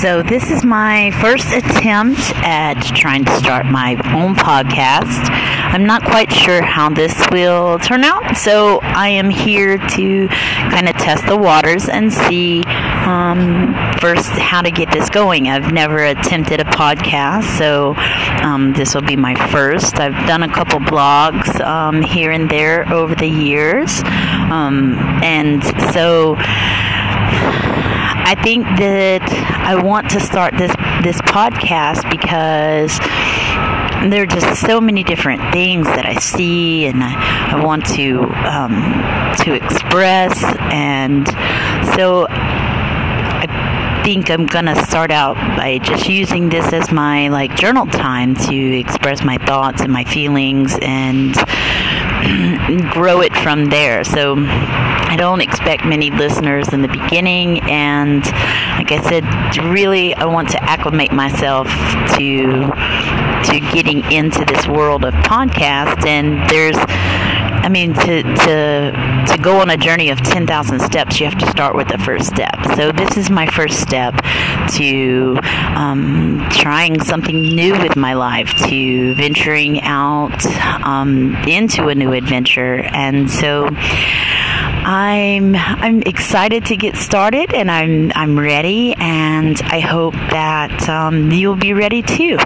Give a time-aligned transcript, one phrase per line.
[0.00, 5.28] So, this is my first attempt at trying to start my own podcast.
[5.28, 10.88] I'm not quite sure how this will turn out, so I am here to kind
[10.88, 12.62] of test the waters and see
[13.06, 15.48] um, first how to get this going.
[15.48, 17.94] I've never attempted a podcast, so
[18.46, 19.98] um, this will be my first.
[19.98, 24.94] I've done a couple blogs um, here and there over the years, um,
[25.24, 26.36] and so.
[28.28, 29.22] I think that
[29.66, 30.70] I want to start this
[31.02, 32.98] this podcast because
[34.10, 38.24] there are just so many different things that I see and I, I want to
[38.44, 38.74] um,
[39.44, 40.44] to express.
[40.70, 41.26] And
[41.96, 47.86] so I think I'm gonna start out by just using this as my like journal
[47.86, 51.34] time to express my thoughts and my feelings and
[52.92, 54.04] grow it from there.
[54.04, 58.24] So I don't expect many listeners in the beginning, and
[58.76, 59.24] like I said,
[59.72, 61.66] really, I want to acclimate myself
[62.16, 62.70] to
[63.44, 66.06] to getting into this world of podcast.
[66.06, 66.76] And there's
[67.68, 71.38] I mean, to to to go on a journey of ten thousand steps, you have
[71.38, 72.54] to start with the first step.
[72.76, 74.14] So this is my first step
[74.76, 80.44] to um, trying something new with my life, to venturing out
[80.84, 83.68] um, into a new adventure, and so.
[84.80, 91.30] I'm I'm excited to get started, and I'm I'm ready, and I hope that um,
[91.30, 92.38] you'll be ready too.